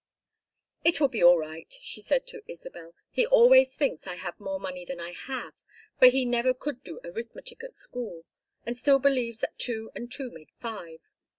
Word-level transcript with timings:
"It 0.83 0.99
will 0.99 1.09
be 1.09 1.21
all 1.23 1.37
right," 1.37 1.71
she 1.83 2.01
said 2.01 2.25
to 2.25 2.41
Isabel. 2.47 2.95
"He 3.11 3.27
always 3.27 3.75
thinks 3.75 4.07
I 4.07 4.15
have 4.15 4.39
more 4.39 4.59
money 4.59 4.83
than 4.83 4.99
I 4.99 5.11
have, 5.11 5.53
for 5.99 6.07
he 6.07 6.25
never 6.25 6.55
could 6.55 6.83
do 6.83 6.99
arithmetic 7.03 7.63
at 7.63 7.75
school 7.75 8.25
and 8.65 8.75
still 8.75 8.97
believes 8.97 9.41
that 9.41 9.59
two 9.59 9.91
and 9.93 10.11
two 10.11 10.31
make 10.31 10.49
five. 10.59 11.01